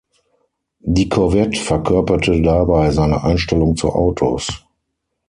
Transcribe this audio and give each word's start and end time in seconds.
Die 0.79 1.09
Corvette 1.09 1.59
verkörperte 1.61 2.41
dabei 2.41 2.89
seine 2.89 3.23
Einstellung 3.23 3.75
zu 3.75 3.91
Autos. 3.93 4.65